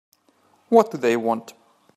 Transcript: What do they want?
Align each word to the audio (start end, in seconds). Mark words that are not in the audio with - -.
What 0.69 0.89
do 0.89 0.97
they 0.97 1.15
want? 1.15 1.53